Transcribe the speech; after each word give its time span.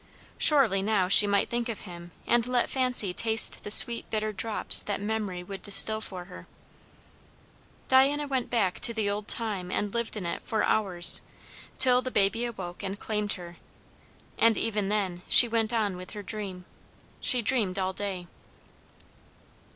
Surely 0.39 0.81
now 0.81 1.07
she 1.07 1.27
might 1.27 1.47
think 1.47 1.69
of 1.69 1.81
him, 1.81 2.09
and 2.25 2.47
let 2.47 2.71
fancy 2.71 3.13
taste 3.13 3.61
the 3.63 3.69
sweet 3.69 4.09
bitter 4.09 4.33
drops 4.33 4.81
that 4.81 4.99
memory 4.99 5.43
would 5.43 5.61
distil 5.61 6.01
for 6.01 6.25
her. 6.25 6.47
Diana 7.87 8.25
went 8.25 8.49
back 8.49 8.79
to 8.79 8.95
the 8.95 9.07
old 9.07 9.27
time 9.27 9.69
and 9.69 9.93
lived 9.93 10.17
in 10.17 10.25
it 10.25 10.41
for 10.41 10.63
hours, 10.63 11.21
till 11.77 12.01
the 12.01 12.09
baby 12.09 12.45
awoke 12.45 12.81
and 12.81 12.99
claimed 12.99 13.33
her; 13.33 13.57
and 14.39 14.57
even 14.57 14.89
then 14.89 15.21
she 15.29 15.47
went 15.47 15.71
on 15.71 15.95
with 15.95 16.13
her 16.13 16.23
dream. 16.23 16.65
She 17.19 17.43
dreamed 17.43 17.77
all 17.77 17.93
day. 17.93 18.25